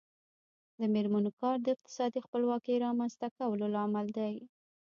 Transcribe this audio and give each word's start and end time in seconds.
د 0.79 0.81
میرمنو 0.93 1.31
کار 1.41 1.55
د 1.61 1.67
اقتصادي 1.75 2.19
خپلواکۍ 2.25 2.75
رامنځته 2.85 3.27
کولو 3.37 3.65
لامل 3.75 4.07
دی. 4.17 4.35